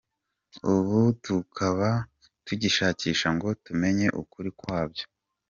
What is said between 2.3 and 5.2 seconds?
tugishakisha ngo tumenye ukuri kwabyo.